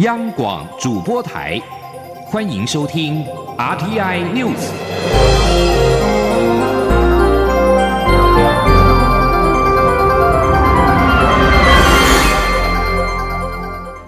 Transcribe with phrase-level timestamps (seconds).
[0.00, 1.58] 央广主播台，
[2.26, 3.24] 欢迎收听
[3.56, 4.52] RTI News。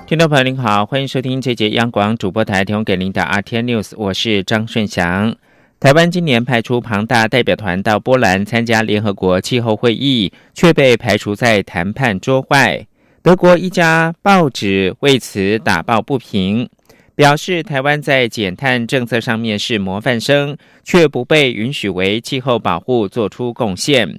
[0.07, 5.35] 听众朋友您好，欢迎收听这节央广主播台提供给您的 RTI News，我是张顺祥。
[5.81, 12.88] 台湾今年派出庞大代表团到波兰参加联合国气候会议，却被排除在谈判桌外。
[13.29, 16.67] 德国一家报纸为此打抱不平，
[17.15, 24.19] 表示台湾在减碳政策上面是模范生，却不被允许为气候保护做出贡献。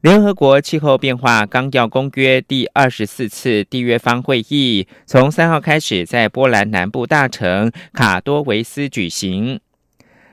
[0.00, 9.60] 联合国气候变化纲要公约第二十四次缔约方会议从三号开始在波兰南部大城卡多维斯举行。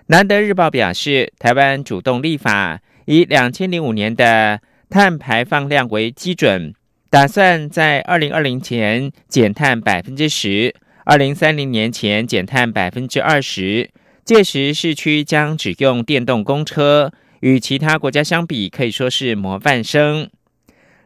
[0.07, 6.73] 南德日报表示，台湾主动立法，以两千零五年的碳排放量为基准，
[7.09, 13.90] 打算在二零二零前减碳百分之十，二零三零年前减碳百分之二十。
[14.24, 20.30] 届时市区将只用电动公车，与其他国家相比，可以说是模范生。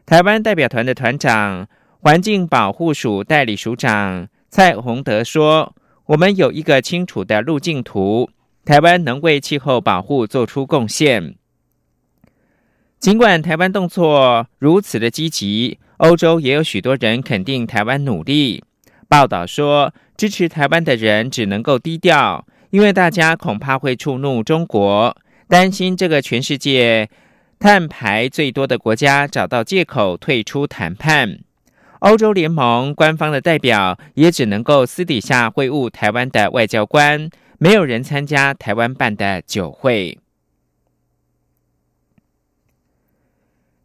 [0.04, 1.66] 台湾代表团的团长、
[2.00, 8.28] 环境保护署代理署长蔡洪德说：“我们有一个清楚的路径图。”
[8.66, 11.36] 台湾能为气候保护做出贡献。
[12.98, 18.62] 尽管台湾动作如此的积极，欧洲也有许多人肯定台湾努力。
[19.08, 25.16] 报道说，支持台湾的人只能够低调，因为大家恐怕会触怒中国，
[25.48, 27.08] 担心这个全世界
[27.58, 31.38] 碳排最多的国家找到借口退出谈判。
[32.00, 37.30] 欧洲联盟官方的代表也只能够私底下会晤台湾的外交官。
[37.58, 40.18] 没有人参加台湾办的酒会。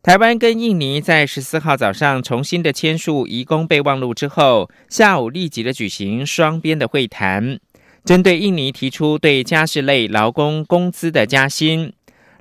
[0.01, 7.59] 台湾跟印尼在十四号早上重新的签署移工备忘录之后，下午立即的举行双边的会谈，
[8.05, 11.91] 针对印尼提出对家事类劳工工资的加薪，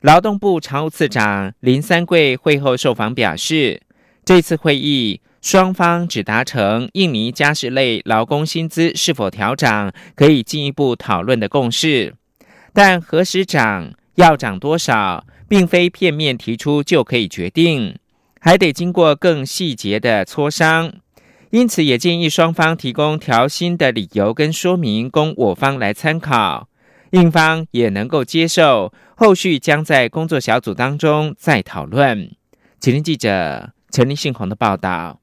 [0.03, 3.83] 劳动部常务次长林三桂会后受访表示，
[4.25, 5.21] 这次会议。
[5.41, 12.13] 双方只达成印尼家事类劳工薪资是否调涨可以进一步讨论的共识，
[12.73, 17.99] 但何时涨、要涨多少，并非片面提出就可以决定，
[18.39, 20.93] 还得经过更细节的磋商。
[21.51, 26.69] 因此，也建议双方提供调薪的理由跟说明，供我方来参考，
[27.13, 28.93] 印方也能够接受。
[29.17, 32.31] 后续将在工作小组当中再讨论。
[32.79, 35.19] 请听记者陈立信宏的报道。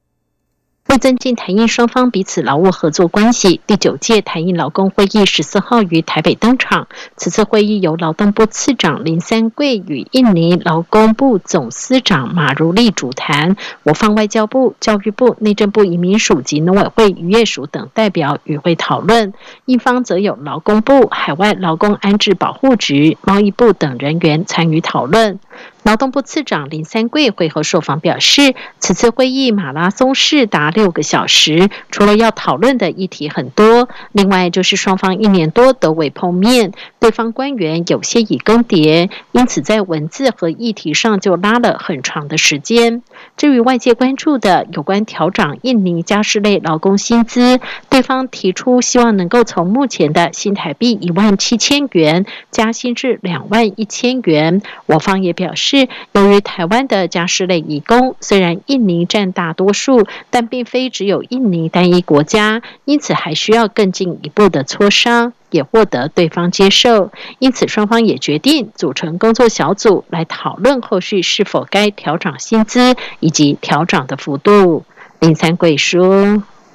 [0.88, 6.86] 为增进台印双方彼此劳务合作关系，第九届台印劳工会议十四号于台北登场。
[7.16, 19.34] 此次会议由劳动部次长林三桂与印尼劳工部总司长马如丽主谈，我方外交部、教育部、内政部移民署及农委会渔业署等代表与会讨论。
[19.64, 25.40] 印方则有劳工部、海外劳工安置保护局、贸易部等人员参与讨论。
[25.86, 43.04] 劳动部次长林三桂会后受访表示，此次会议马拉松式达六个小时，除了要讨论的议题很多，另外就是双方一年多都未碰面，对方官员有些已更迭，因此在文字和议题上就拉了很长的时间。
[43.36, 55.75] 至于外界关注的有关调整印尼家事类劳工薪资，对方提出希望能够从目前的新台币一万七千元加薪至两万一千元，我方也表示。
[56.12, 67.12] 由于台湾的家事类移工虽然印尼占大多数，但并非只有印尼单一国家，因此还需要更进一步的磋商，也获得对方接受。
[67.38, 74.84] 因此双方也决定组成工作小组来讨论后续是否该调整薪资以及调整的幅度。
[75.20, 76.00] 林三桂说：“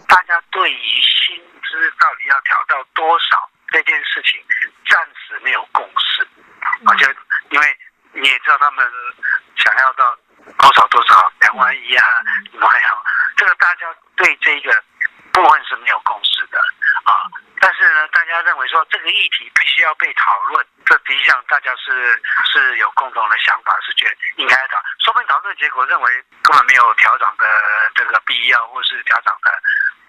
[0.08, 3.38] 大家对于薪资到底要调到多少
[3.72, 4.40] 这件事情，
[4.90, 6.28] 暂时没有共识，
[6.86, 7.06] 而且
[7.52, 7.66] 因为。”
[8.14, 8.86] 你也知道他们
[9.56, 10.16] 想要到
[10.58, 12.06] 多少多少两万一啊，
[12.60, 13.04] 万样，
[13.38, 14.84] 这个大家对这个
[15.32, 16.60] 部分是没有共识的
[17.06, 17.24] 啊。
[17.60, 22.22] 但是呢，大家认为说这个议题必须要被讨论，这实际上大家是
[22.52, 24.82] 是有共同的想法，是觉得应该的。
[25.00, 27.46] 说不定讨论结果认为根本没有调整的
[27.96, 29.52] 这个必要，或是调整的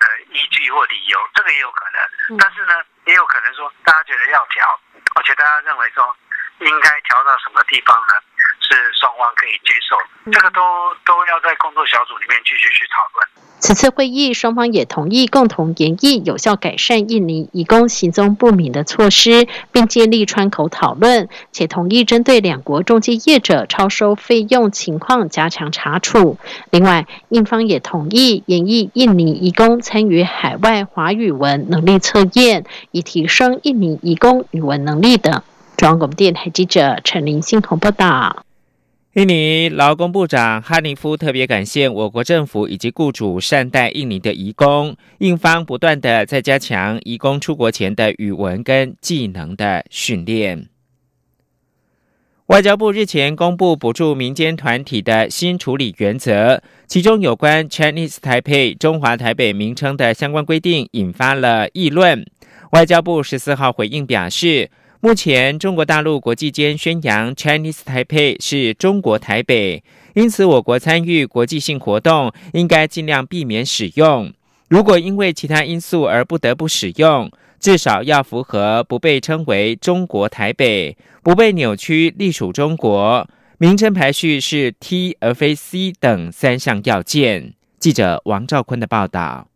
[0.00, 2.38] 呃依据或理由，这个也有可能。
[2.38, 4.81] 但是呢，也有可能说大家觉得要调，
[5.14, 6.16] 而且大家认为说。
[6.64, 8.14] 应该调到什么地方呢？
[8.62, 9.96] 是双方可以接受，
[10.30, 10.60] 这个都
[11.04, 13.28] 都要在工作小组里面继续去讨论。
[13.58, 26.38] 此次会议，双方也同意共同研议有效改善印尼移工行踪不明的措施，并建立窗口讨论，且同意针对两国中介业者超收费用情况加强查处。
[26.70, 35.42] 另外，印方也同意研议印尼移工参与海外华语文能力测验，以提升印尼移工语文能力等。
[35.82, 38.46] 中央广播电台记者陈林信同报道。
[39.14, 50.69] 印尼劳工部长哈尼夫特别感谢我国政府以及雇主善待印尼的移工，印方不断的在加强移工出国前的语文跟技能的训练。
[52.46, 62.25] 外交部日前公布补助民间团体的新处理原则，其中有关 Chinese Taipei 中华台北名称的相关规定引发了议论。
[62.70, 64.70] 外交部十四号回应表示。
[65.04, 69.82] 目前，中国大陆国际间宣扬 Chinese Taipei 是中国台北，
[70.14, 74.32] 因此我国参与国际性活动应该尽量避免使用。
[74.69, 77.28] 如果因为其他因素而不得不使用，
[77.58, 83.28] 至少要符合不被称为中国台北、不被扭曲隶属中国、
[83.58, 87.55] 名称排序是 T 而非 C 等三项要件。
[87.81, 89.48] 记者王兆坤的报道。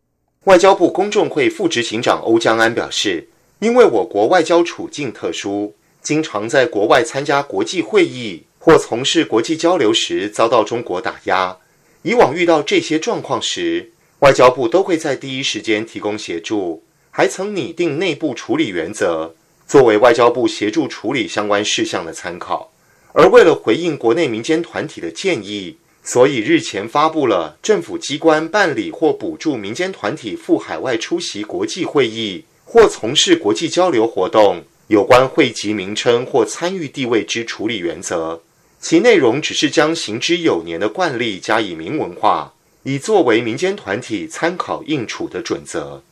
[0.43, 3.29] 外交部公众会副执行长欧江安表示。
[3.59, 5.73] 因为我国外交处境特殊，
[6.03, 11.57] 经常在国外参加国际会议或从事国际交流时遭到中国打压。
[12.03, 19.33] 以往遇到这些状况时，外交部都会在第一时间提供协助，还曾拟定内部处理原则，
[19.65, 22.71] 作为外交部协助处理相关事项的参考。
[23.13, 32.45] 而为了回应国内民间团体的建议，所以日前发布了政府机关办理或补助民间团体赴海外出席国际会议。
[32.69, 38.41] 或从事国际交流活动有关会籍名称或参与地位之处理原则，
[38.81, 42.53] 其内容只是将行之有年的惯例加以明文化，
[42.83, 46.03] 以作为民间团体参考应处的准则。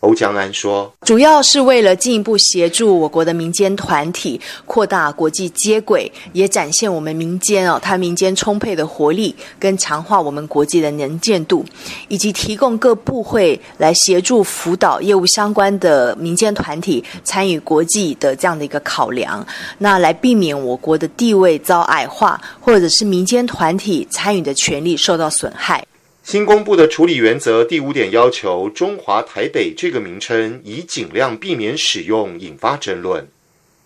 [0.00, 11.64] 欧江安说：“主要是为了进一步协助我国的民间团体扩大国际接轨，也展现我们民间哦，它民间充沛的活力，跟强化我们国际的能见度，
[12.06, 19.44] 以及提供各部会来协助辅导业务相关的民间团体参与国际的这样的一个考量，
[19.78, 25.84] 那来避免我国的地位遭矮化，或者是民间团体参与的权利受到损害。”
[26.28, 33.26] 新公布的处理原则第五点要求，中华台北这个名称以尽量避免使用，引发争论。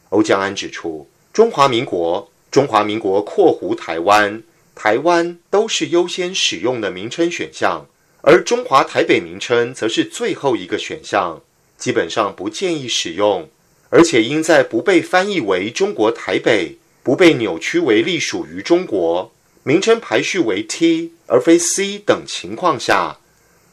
[0.09, 4.43] 欧江安指出，中华民国、中华民国（括弧台湾）、
[4.75, 7.87] 台湾都是优先使用的名称选项，
[8.23, 11.41] 而中华台北名称则是最后一个选项，
[11.79, 13.49] 基本上不建议使用，
[13.89, 19.32] 而且应在不被翻译为中国台北、不被扭曲为隶属于中国。
[19.65, 23.19] 名称排序为 T 而非 C 等情况下，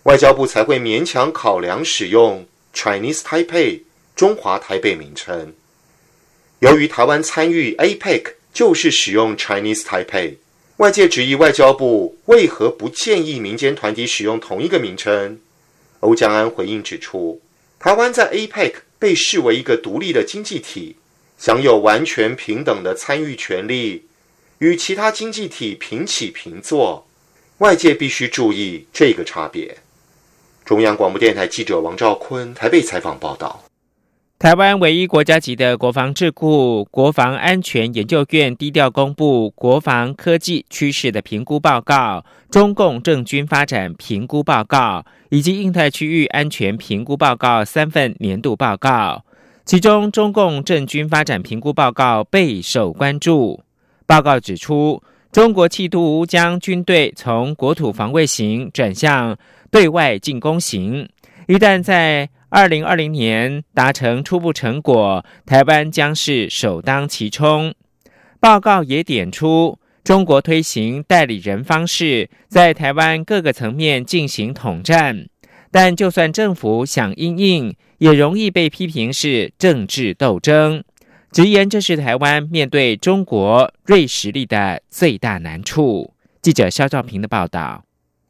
[0.03, 3.81] 外交部才会勉强考量使用 Chinese Taipei
[4.15, 5.53] 中华台北名称。
[6.59, 10.35] 由于台湾参与 APEC 就是使用 Chinese Taipei，
[10.77, 15.39] 外界质疑外交部为何不建议民间团体使用同一个名称。
[16.01, 17.41] 欧江安回应指出，
[17.79, 20.97] 台湾在 APEC 被视为一个独立的经济体，
[21.39, 24.05] 享有完全平等的参与权利。
[24.59, 27.07] 与其他经济体平起平坐，
[27.59, 29.77] 外界必须注意这个差别。
[30.65, 33.63] 中央广播电台记者王兆坤台北采访报道：
[34.37, 49.23] 台湾唯一国家级的国防智库国防安全研究院低调公布国防科技趋势的评估报告、中共政军发展评估报告以及印太区域安全评估报告三份年度报告，
[49.63, 53.61] 其中中共政军发展评估报告备受关注。
[54.09, 59.37] 报告指出，中国企图将军队从国土防卫型转向
[59.69, 61.07] 对外进攻型。
[61.47, 67.71] 一旦在二零二零年达成初步成果，台湾将是首当其冲。
[68.39, 75.27] 报告也点出，中国推行代理人方式，在台湾各个层面进行统战。
[75.69, 80.83] 但就算政府想应应，也容易被批评是政治斗争。
[81.31, 86.13] 直言这是台湾面对中国锐实力的最大难处。
[86.41, 87.83] 记者肖兆平的报道。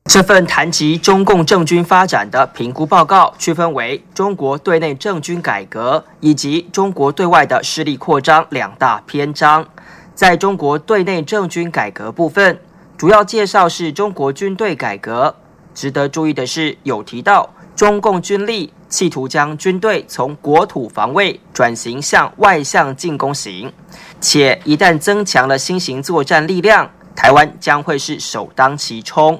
[0.05, 9.65] 这份谈及中共政军发展的评估报告，区分为中国对内政军改革以及中国对外的势力扩张两大篇章。
[10.13, 12.59] 在中国对内政军改革部分，
[12.97, 15.35] 主要介绍是中国军队改革。
[15.73, 18.73] 值得注意的是，有提到中共军力。
[18.89, 23.71] 企图将军队从国土防卫转型向外向进攻型，
[24.19, 29.39] 且一旦增强了新型作战力量，台湾将会是首当其冲。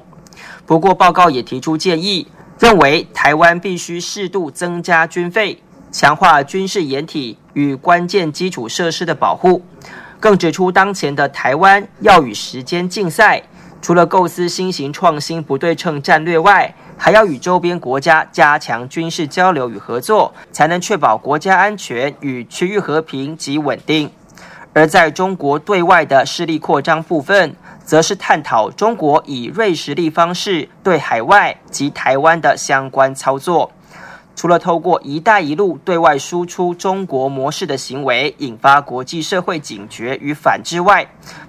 [0.64, 2.26] 不过，报告也提出建议，
[2.60, 9.62] 认为台湾必须适度增加军费，强化军事掩体与关键基础设施的保护。
[10.18, 13.42] 更指出，当前的台湾要与时间竞赛，
[13.82, 24.10] 除了构思新型创新不对称战略外，还要与周边国家加强军事交流与合作，才能确保国家安全与区域和平及稳定。
[24.74, 33.72] 而在中国对外的势力扩张部分，则是探讨中国以锐实力方式对海外及台湾的相关操作。
[34.36, 41.06] 除了透过“一带一路”对外输出中国模式的行为引发国际社会警觉与反之外，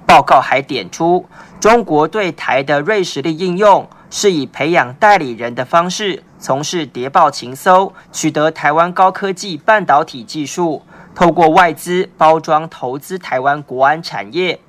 [0.08, 1.26] 报告还点出，
[1.60, 10.84] 中国对台的锐实力应用是以培养代理人的方式，从事谍报情搜，取得台湾高科技半导体技术，
[11.16, 14.60] 透过外资包装投资台湾国安产业，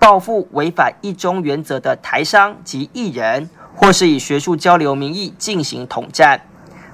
[0.00, 6.40] 报复违反一中原则的台商及艺人，或是以学术交流名义进行统战。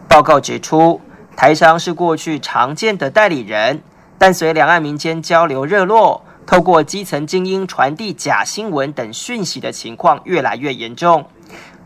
[0.06, 1.00] 报告指出，
[1.34, 3.82] 台商是过去常见的代理人，
[4.18, 11.25] 但随两岸民间交流热络，透过基层精英传递假新闻等讯息的情况越来越严重。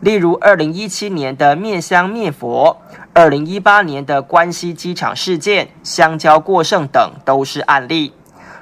[0.01, 2.81] 例如，二零一七年的灭香灭佛，
[3.13, 8.13] 二零一八年的关西机场事件、香蕉过剩等都是案例。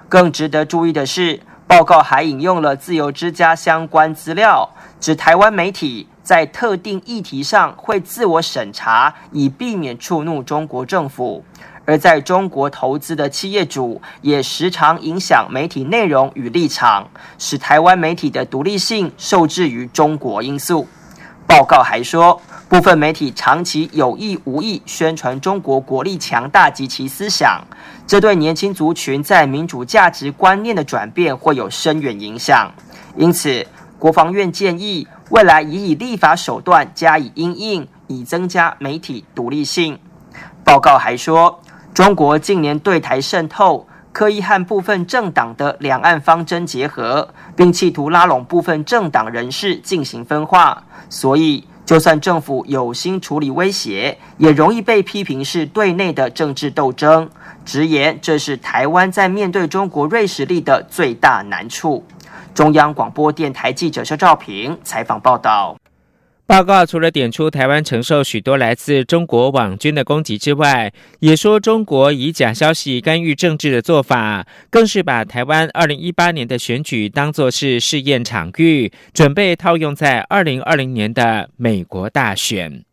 [0.10, 4.68] 更值得注意的是，报告还引用了自由之家相关资料，
[5.00, 6.08] 指台湾媒体。
[6.24, 11.42] 在特定议题上会自我审查，以避免触怒中国政府；
[11.86, 20.86] 而在中国投资的企业主也时常影响媒体内容与立场，使台湾媒体的独立性受制于中国因素。
[21.48, 22.40] 报告还说，
[22.70, 27.60] 部分媒体长期有意无意宣传中国国力强大及其思想，
[28.06, 32.72] 这对年轻族群在民主价值观念的转变会有深远影响。
[33.16, 33.66] 因此，
[33.98, 35.08] 国防院建议。
[35.30, 40.00] 未来已以立法手段加以因应，以增加媒体独立性。
[40.64, 41.60] 报告还说，
[41.94, 43.86] 中国近年对台渗透，
[44.18, 50.84] 刻意和部分政党的两岸方针结合，并企图拉拢部分政党人士进行分化。
[51.08, 57.30] 所以，就算政府有心处理威胁，也容易被批评是对内的政治斗争。
[57.64, 62.04] 直言，这是台湾在面对中国锐实力的最大难处。
[62.56, 65.78] 中央广播电台记者肖兆平采访报道。
[66.48, 82.86] 报告除了点出台湾承受许多来自中国网军的攻击之外，也说中国以假消息干预政治的做法，更是把台湾二零一八年的选举当作是试验场域，准备套用在二零二零年的美国大选。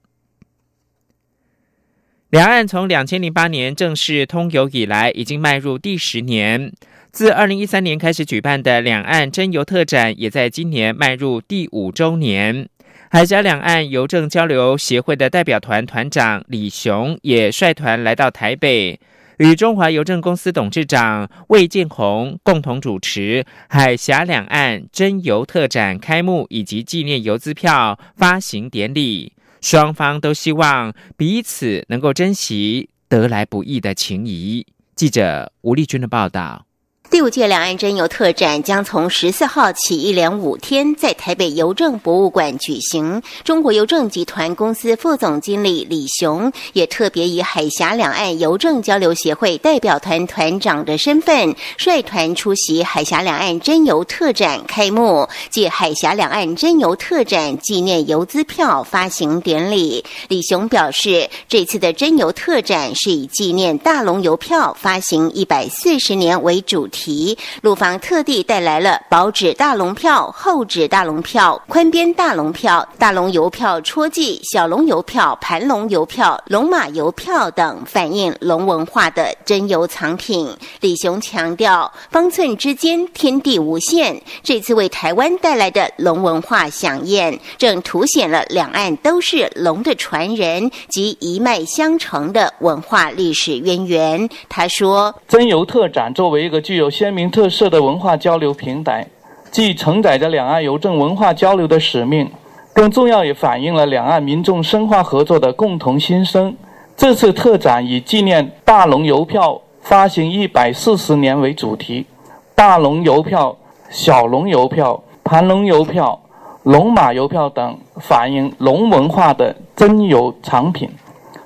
[2.31, 6.73] 两岸从两千零八年正式通邮以来，已经迈入第十年。
[7.13, 12.69] 自二零一三年开始举办的两岸真邮特展，也在今年迈入第五周年。
[13.14, 18.99] 海峡两岸邮政交流协会的代表团团长李雄也率团来到台北，
[19.38, 29.33] 与中华邮政公司董事长魏建宏共同主持海峡两岸真邮特展开幕以及纪念邮资票发行典礼。
[29.61, 34.66] 双方都希望彼此能够珍惜得来不易的情谊。
[34.97, 36.66] 记者吴丽君的报道。
[37.14, 43.23] 第五届两岸真邮特展将从十四号起一连五天在台北邮政博物馆举行。
[43.44, 60.04] 中国邮政集团公司副总经理李雄也特别以海峡两岸邮政交流协会代表团团长的身份，率团出席海峡两岸真邮特展开幕暨海峡两岸真邮特展纪念邮资票发行典礼。
[60.26, 67.04] 李雄表示，这次的真邮特展是以纪念大龙邮票发行一百四十年为主题。
[67.05, 80.49] 题，陆方特地带来了薄纸大龙票、厚纸大龙票、宽边大龙票、大龙邮票戳记、小龙邮票、盘龙邮票、龙马邮票等反映龙文化的真邮藏品。
[80.81, 84.23] 李雄强调，方寸之间天地无限。
[84.43, 94.29] 这次为台湾带来的龙文化飨宴，正凸显了两岸都是龙的传人及一脉相承的文化历史渊源。
[94.49, 99.05] 他说：“真邮特展作为一个具有鲜明特色的文化交流平台，
[99.51, 102.31] 既承载着两岸邮政文化交流的使命，
[102.73, 106.57] 更重要也反映了两岸民众深化合作的共同心声。
[106.97, 112.07] 这次特展以纪念大龙邮票发行一百四十年为主题，
[112.55, 113.57] 大龙邮票、
[113.91, 116.21] 小龙邮票、盘龙邮票、
[116.63, 120.89] 龙马邮票等反映龙文化的真邮藏品，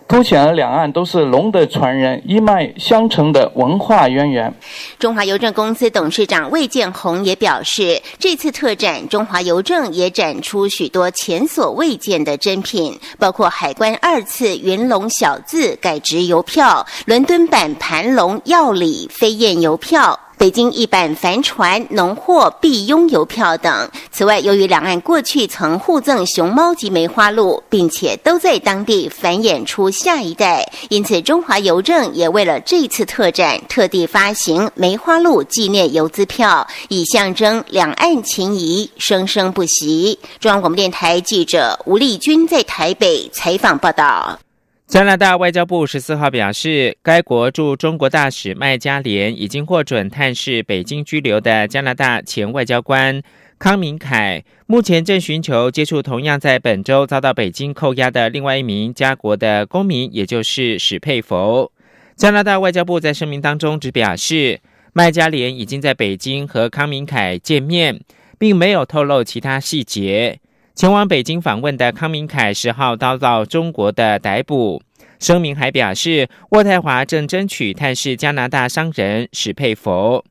[0.09, 4.53] 凸显了两岸都是龙的传人、一脉相承的文化渊源。
[4.99, 20.19] 中华邮政公司董事长魏建宏也表示，这次特展，中华邮政也展出许多前所未见的珍品，包括海关二次云龙小字改值邮票、伦敦版盘龙药理飞燕邮票。
[20.39, 23.91] 北京一版帆船农货必拥邮票等。
[24.13, 40.19] 此外，由于两岸过去曾互赠熊猫及梅花鹿，并且都在当地繁衍出下一代，因此中华邮政也为了这次特展，特地发行梅花鹿纪念邮资票，以象征两岸情谊生生不息。
[40.39, 44.39] 中央广播电台记者吴丽君在台北采访报道。
[44.89, 53.23] 加拿大外交部十四号表示，该国驻中国大使麦加连已经获准探视北京拘留的加拿大前外交官
[53.59, 61.71] 康明凯，目前正寻求接触同样在本周遭到北京扣押的另外一名加国的公民，也就是史佩佛。
[62.17, 64.59] 加拿大外交部在声明当中只表示，
[64.95, 68.01] 麦加连已经在北京和康明凯见面，
[68.39, 70.41] 并没有透露其他细节。
[70.79, 74.81] 前往北京访问的康明凯十号遭到中国的逮捕。
[75.19, 80.25] 声明还表示，渥太华正争取探视加拿大商人史佩佛。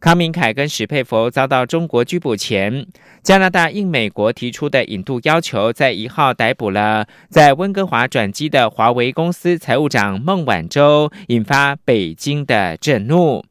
[0.00, 2.86] 康明凯跟史佩佛遭到中国拘捕前，
[3.22, 13.44] 加拿大应美国提出的引渡要求，在一号逮捕了在温哥华转机的华为公司财务长孟晚舟，引发北京的震怒。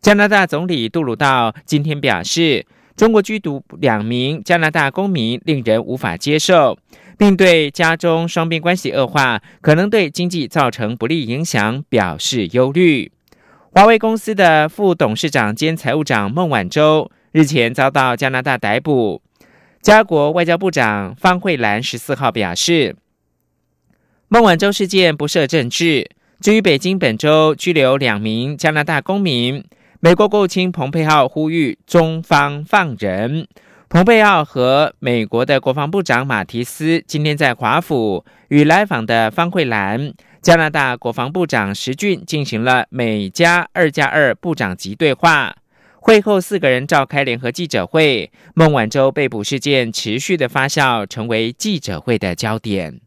[0.00, 2.64] 加拿大总理杜鲁道今天表示。
[2.96, 6.78] 中国拘捕两名加拿大公民，令人无法接受，
[7.18, 13.12] 并对家中双边关系恶化可能对经济造成不利影响表示忧虑。
[13.72, 19.20] 华为公司的副董事长兼财务长孟晚舟日前遭到加拿大逮捕。
[19.82, 22.96] 加国外交部长方慧兰十四号表示，
[24.28, 26.10] 孟晚舟事件不涉政治。
[26.40, 29.62] 至于北京本周拘留两名加拿大公民。
[30.06, 33.48] 美国国务卿蓬佩奥呼吁中方放人。
[33.88, 45.56] 蓬佩奥和美国的国防部长马提斯今天在华府与来访的方慧兰、加拿大国防部长石俊进行了美加二加二部长级对话。
[45.94, 48.30] 会后，四个人召开联合记者会。
[48.54, 53.00] 孟晚舟被捕事件持续的发酵，成为记者会的焦点。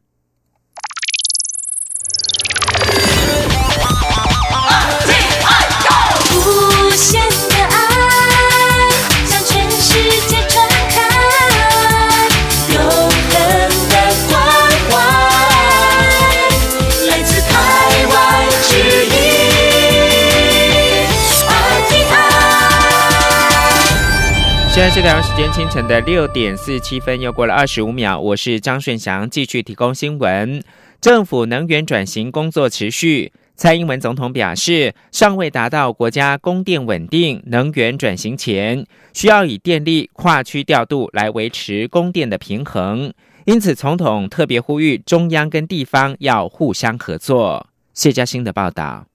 [24.91, 28.19] 现在是台湾时间清晨的六点四七分，又过了二十五秒。
[28.19, 30.63] 我是张顺祥，继续提供新闻。
[30.99, 33.31] 政府能源转型工作持续。
[33.55, 43.13] 蔡英文总统表示，尚未达到国家供电稳定、能源转型前，需要以电力跨区调度来维持供电的平衡。
[43.45, 47.67] 因此，总统特别呼吁中央跟地方要互相合作。
[47.93, 49.08] 谢嘉欣的报道。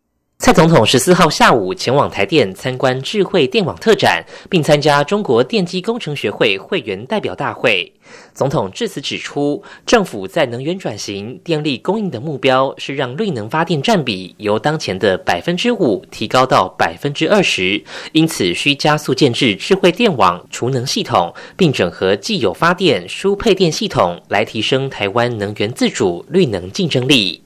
[0.45, 7.91] 蔡总统十四号下午前往台电参观智慧电网特展，并参加中国电机工程学会会员代表大会。
[8.35, 27.41] 总统致辞指出，政府在能源转型、电力供应的目标是让绿能发电占比由当前的百分之五提高到百分之二十，因此需加速建制智慧电网、储能系统，并整合既有发电输配电系统，来提升台湾能源自主、绿能竞争力。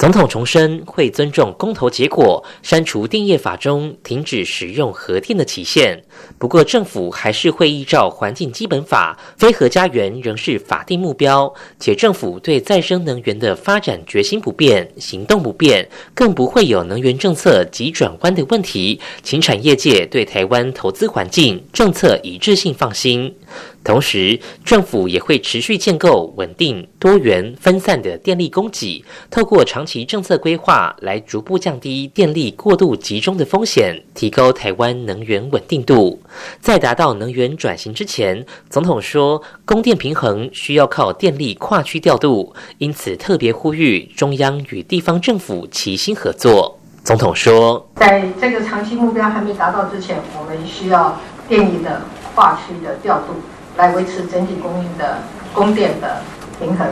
[0.00, 6.02] 总统重申会尊重公投结果，删除电业法中停止使用核电的期限。
[6.38, 11.52] 不过，政府还是会依照环境基本法，非核家园仍是法定目标。
[11.78, 18.98] 且政府对再生能源的发展决心不变，行动不变，更不会有能源政策急转弯的问题。
[19.22, 23.36] 请产业界对台湾投资环境政策一致性放心。
[23.82, 36.22] 同时，政府也会持续建构稳定、多元、分散的电力供给，透过长期政策规划来逐步降低电力过度集中的风险，提高台湾能源稳定度。
[36.60, 46.78] 在达到能源转型之前，总统说，供电平衡需要靠电力跨区调度，因此特别呼吁中央与地方政府齐心合作。
[47.02, 52.02] 总统说，在这个长期目标还没达到之前，我们需要电力的
[52.36, 53.34] 跨区的调度。
[53.76, 55.22] 来维持整体供应的
[55.54, 56.20] 供电的
[56.58, 56.86] 平衡，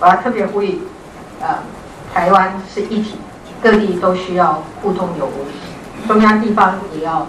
[0.00, 0.78] 我要特别呼吁，
[1.40, 1.58] 呃，
[2.14, 3.16] 台湾是一体，
[3.60, 7.26] 各地都需要互通有无，中央地方也要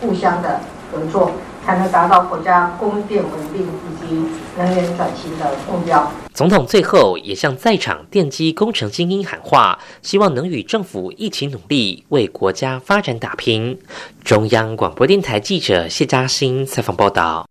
[0.00, 1.32] 互相的合作，
[1.66, 4.24] 才能达到国家供电稳定以及
[4.56, 6.08] 能源转型的目标。
[6.32, 13.76] 总统最后也向在场电机工程精英喊话，希望能与政府一起努力，为国家发展打拼。
[14.22, 17.49] 中央广播电台记者谢嘉欣采访报道。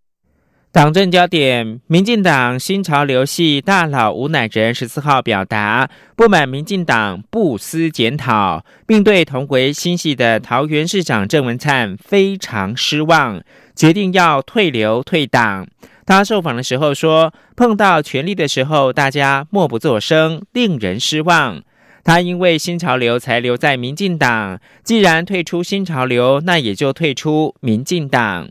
[0.71, 13.41] 党政焦点：民进党新潮流系大佬吴乃仁十四号表达不满，民进党不思检讨，并对同为新系的桃园市长郑文灿非常失望，
[13.75, 15.67] 决定要退流退党。
[16.05, 21.63] 他受访的时候说：“碰到权力的时候，大家默不作声，令人失望。
[22.03, 28.49] 他因为新潮流才留在民进党，既然退出新潮流，那也就退出民进党。”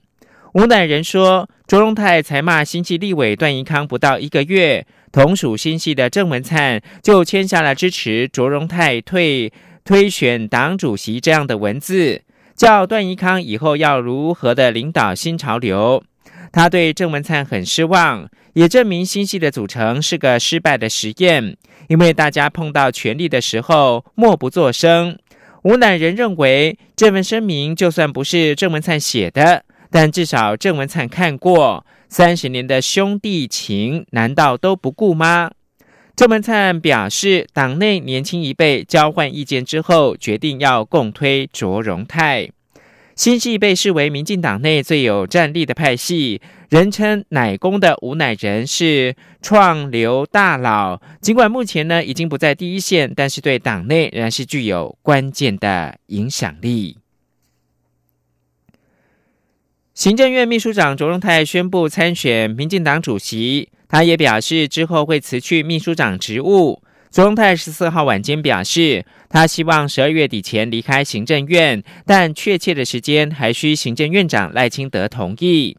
[0.55, 1.49] 吴乃仁说。
[1.69, 9.53] 卓荣泰才骂新系立委段宜康不到一个月，同属新系的郑文灿就签下了支持卓荣泰退
[9.85, 12.23] 推选党主席这样的文字，
[12.57, 16.03] 叫段宜康以后要如何的领导新潮流。
[16.51, 21.55] 他对郑文灿很失望，也证明新系的组成是个失败的实验，
[21.89, 25.19] 因为大家碰到权力的时候默不作声。
[25.65, 29.65] 吴乃仁认为这份声明就算不是郑文灿写的。
[29.91, 35.51] 但至少郑文灿看过三十年的兄弟情，难道都不顾吗？
[36.15, 42.51] 郑文灿表示，党内年轻一辈交换意见之后，决定要共推卓荣泰。
[43.15, 51.01] 新系被视为民进党内最有战力的派系，人称“奶公”的吴乃仁是创流大佬。
[51.21, 56.98] 尽管目前呢已经不在第一线，但是对党内仍然是具有关键的影响力。
[59.99, 66.81] 行政院秘书长卓荣泰宣布参选民进党主席，他也表示之后会辞去秘书长职务。
[67.11, 75.77] 卓荣泰十四号晚间表示，他希望十二月底前离开行政院，但确切的时间还需行政院长赖清德同意。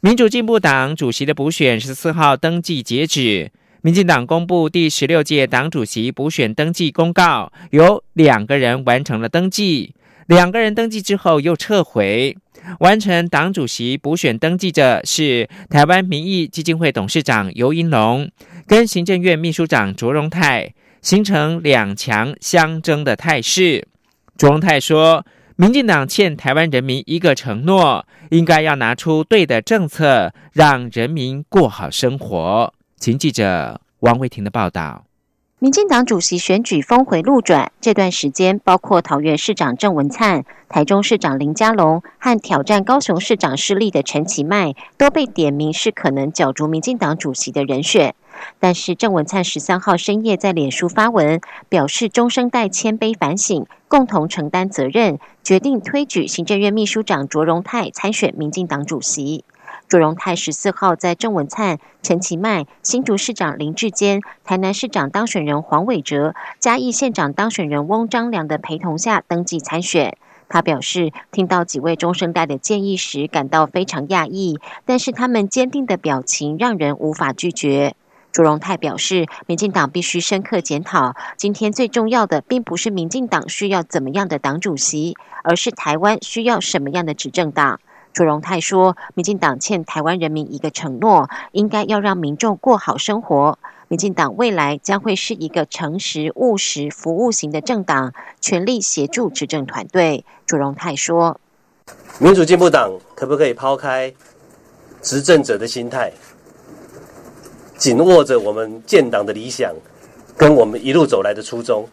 [0.00, 3.52] 民主进步党主席的补选十四号登记截止，
[3.82, 9.94] 民进党公布第十六届党主席补选登记公告，有两个人完成了登记，
[10.26, 12.38] 两个人登记之后又撤回。
[12.80, 18.30] 完成党主席补选登记者是台湾民意基金会董事长尤英龙，
[18.66, 23.86] 跟行政院秘书长卓荣泰，形成两强相争的态势。
[24.36, 25.24] 卓荣泰说
[25.56, 35.04] ：“民进党欠台湾人民一个承诺，应该要拿出对的政策，让人民过好生活。”请记者王维婷的报道。
[35.64, 48.14] 民进党主席选举峰回路转，这段时间，包括桃园市长郑文灿、台中市长林佳龙和挑战高雄市长失利的陈其迈，都被点名是可能角逐民进党主席的人选。
[48.60, 59.46] 但是郑文灿十三号深夜在脸书发文，表示中生代谦卑反省，共同承担责任，决定推举行政院秘书长卓荣泰参选民进党主席。
[59.86, 70.16] 朱荣泰十四号在郑文灿、陈其迈、新竹市长林志坚、台南市长当选人黄伟哲、嘉义县长当选人翁章良的陪同下登记参选。
[70.48, 77.94] 他表示，听到几位中生代的建议时，感到非常讶异，但是他们坚定的表情让人无法拒绝。
[78.32, 87.80] 朱荣泰表示，民进党必须深刻检讨，今天最重要的并不是民进党需要怎么样的党主席，而是台湾需要什么样的执政党。
[88.14, 93.58] 朱荣泰说：“民进党欠台湾人民一个承诺，应该要让民众过好生活。
[93.88, 101.40] 民进党未来将会是一个诚实务实、服务型的政党，全力协助执政团队。”朱荣泰说
[102.20, 104.14] ：“民主进步党可不可以抛开
[105.02, 106.12] 执政者的心态，
[107.76, 109.74] 紧握着我们建党的理想，
[110.36, 111.84] 跟我们一路走来的初衷，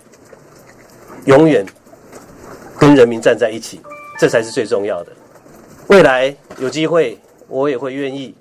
[1.26, 1.66] 永远
[2.78, 3.82] 跟人民站在一起，
[4.20, 5.12] 这才是最重要的。”
[5.92, 8.34] 未来有机会，我也会愿意。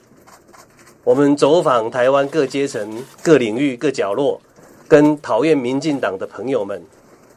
[1.02, 4.40] 我们走访台湾各阶层、各领域、各角落，
[4.86, 6.80] 跟讨厌民进党的朋友们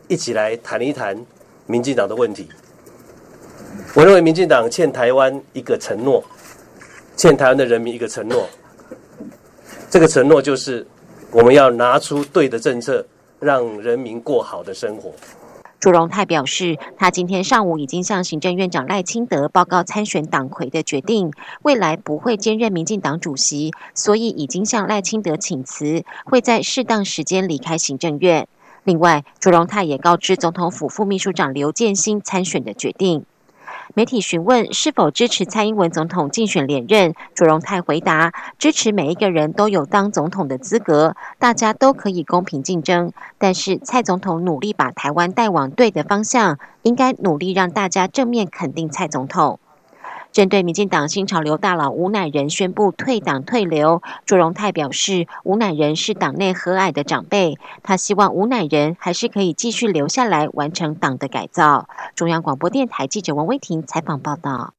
[0.08, 1.20] 一起来谈一谈
[1.66, 2.48] 民进党的问题。
[3.96, 6.24] 我认为民进党欠台湾一个承诺，
[7.18, 8.48] 欠台湾的人民一个承诺。
[9.90, 10.86] 这个承诺就是
[11.32, 13.04] 我们要拿出对的政策，
[13.40, 15.12] 让人民过好的生活。
[15.84, 28.48] 朱荣泰表示，他今天上午已经向行政院长赖清德报告参选党魁的决定，未来不会兼任民进党主席，所以已经向赖清德请辞，会在适当时间离开行政院。
[28.86, 33.26] 另外，朱荣泰也告知总统府副秘书长刘建新参选的决定。
[33.94, 43.12] 媒体询问是否支持蔡英文总统竞选连任，卓荣泰回答：支持每一个人都有当总统的资格，大家都可以公平竞争。
[43.38, 49.60] 但是蔡总统努力把台湾带往对的方向，应该努力让大家正面肯定蔡总统。
[50.34, 61.88] 针对民进党新潮流大佬吴乃仁宣布退党退流，卓荣泰表示，吴乃仁是党内和蔼的长辈，他希望吴乃仁还是可以继续留下来完成党的改造。
[62.16, 64.74] 中央广播电台记者王威婷采访报道。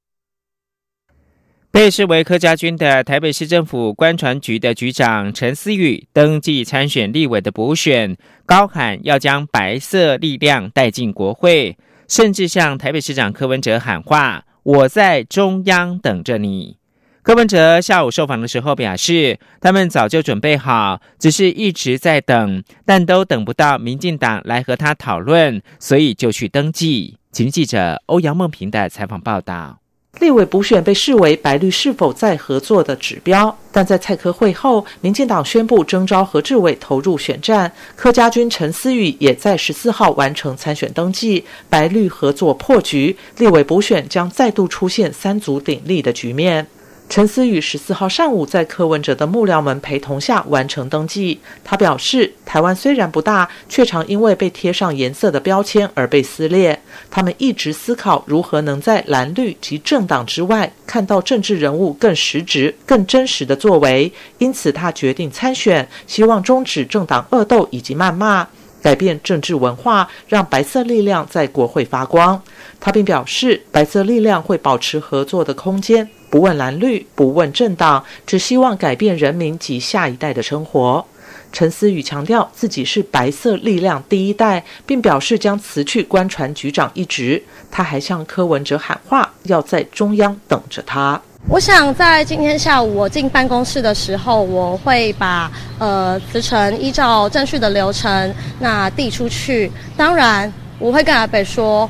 [1.71, 11.77] 被视为客家军的台北市政府官船局的局长陈思宇登记参选立委的补选，高喊要将白色力量带进国会，
[12.09, 16.79] 甚至向台北市长柯文哲喊话：“我在中央等着你。”
[17.23, 27.17] 柯文哲下午受访的时候表示，他们早就准备好，只是一直在等，但都等不到民进党来和他讨论，所以就去登记。
[27.33, 29.84] 请记者欧阳梦平的采访报道。
[30.21, 46.67] 立委补选被视为白绿是否再合作的指标，但在蔡科会后，民进党宣布征召何志伟投入选战，柯家军陈思宇也在十四号完成参选登记，白绿合作破局，立委补选将再度出现三足鼎立的局面。
[47.07, 51.39] 陈思宇十四号上午在柯文哲的幕僚们陪同下完成登记。
[51.63, 56.81] 他表示，台湾虽然不大，却常因为被贴上颜色的标签而被撕裂。
[57.11, 64.13] 他们一直思考如何能在蓝绿及政党之外，看到政治人物更实质、更真实的作为。
[64.39, 68.49] 因此，他决定参选，希望终止政党恶斗以及谩骂，
[68.83, 72.43] 改变政治文化，让白色力量在国会发光。
[72.85, 76.07] 他并表示，白色力量会保持合作的空间。
[76.29, 81.03] 不问蓝绿，不问政党，只希望改变人民及下一代的生活。
[81.51, 87.43] 陈思宇强调自己是白色力量第一代，并表示将辞去官船局长一职。
[87.71, 91.19] 他还向柯文哲喊话，要在中央等着他。
[91.49, 99.73] 我想在今天下午我进办公室的时候，我会把呃辞呈依照正序的流程那递出去。
[99.97, 101.89] 当然，我会跟阿北说，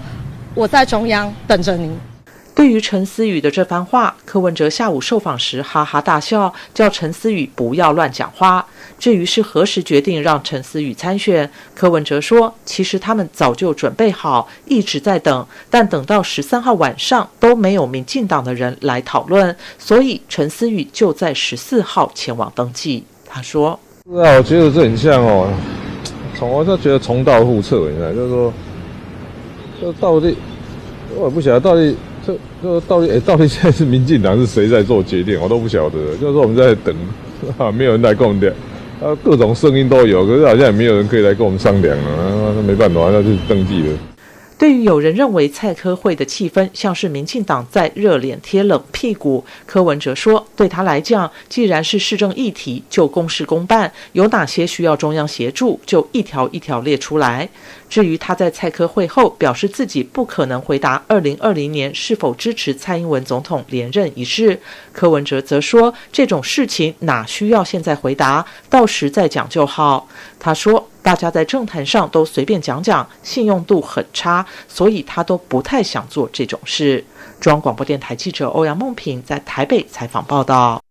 [0.57, 1.93] 我在中央等着您。
[2.55, 8.65] 对于陈思宇的这番话，柯文哲下午受访时哈哈大笑，叫陈思宇不要乱讲话。
[8.97, 23.05] 至于是何时决定让陈思宇参选，柯文哲说，其实他们早就准备好，一直在等，但等到十三号晚上都没有民进党的人来讨论，所以陈思宇就在十四号前往登记。
[23.27, 23.77] 他说
[24.09, 25.53] ：“是啊，我觉得这很像哦，
[26.39, 28.53] 从我就觉得重蹈覆辙，你知道，就是说，
[30.01, 30.35] 到底
[31.17, 35.39] 我也不晓得到底。”这这到底哎，到底现在是民进党是谁在做决定？
[35.39, 36.17] 我都不晓得。
[36.17, 36.97] 就是说我们在等，
[37.59, 38.51] 啊，没有人来跟我们聊，
[39.07, 42.55] 啊，各种声音都有，可是好像也没有人可以来跟我们商量啊。
[42.57, 43.93] 那没办法，那就登记了。
[44.57, 57.47] 对于有人认为蔡科会的气氛像是民进党在热脸贴冷屁股，柯文哲说，对他来讲，既然是市政议题，就公事公办，有哪些需要中央协助，就一条一条列出来。
[57.95, 64.61] 至于他在蔡科会后表示自己不可能回答二零二零年是否支持蔡英文总统连任一事，
[64.93, 70.09] 柯文哲则说这种事情哪需要现在回答，到时再讲就好。
[70.41, 77.05] 他说大家在政坛上都随便讲讲，信用度很差，所以他都不太想做这种事。
[77.39, 80.84] 中央广播电台记者欧阳梦平在台北采访报道。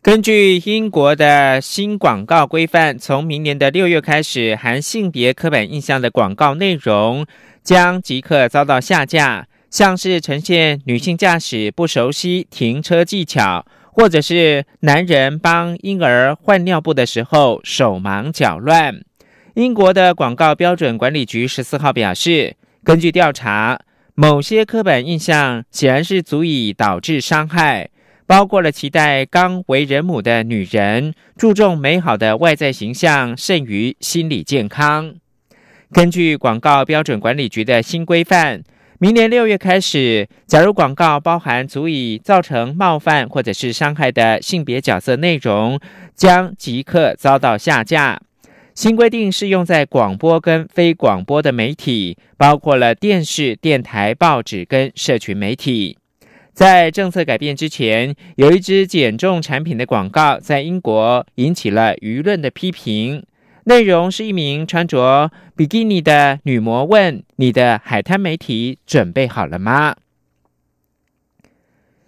[0.00, 7.26] 根据英国的新广告规范，从明年的六月开始，含性别刻板印象的广告内容
[7.64, 9.46] 将即刻遭到下架。
[9.70, 19.02] 像是呈现女性驾驶不熟悉停车技巧，或者是男人帮婴儿换尿布的时候手忙脚乱。
[19.54, 23.78] 英国的广告标准管理局十四号表示，根据调查，
[24.14, 27.90] 某些刻板印象显然是足以导致伤害。
[28.28, 35.14] 包括了期待刚为人母的女人，注重美好的外在形象胜于心理健康。
[35.90, 38.62] 根据广告标准管理局的新规范，
[38.98, 45.80] 明年六月开始，假如广告包含足以造成冒犯或者是伤害的性别角色内容，
[46.14, 48.20] 将即刻遭到下架。
[48.74, 55.96] 新规定适用在广播跟非广播的媒体，包括了电视、电台、报纸跟社群媒体。
[56.58, 63.24] 在政策改变之前，有一支减重产品的广告在英国引起了舆论的批评。
[63.66, 69.94] 内容是一名穿着比基尼的女模问：“你的海滩媒体准备好了吗？”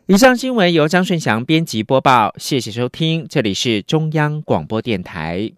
[0.06, 5.52] 以上新闻由张顺祥编辑播报，谢谢收听，这里是中央广播电台。